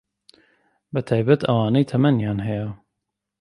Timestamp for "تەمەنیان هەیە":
1.91-2.67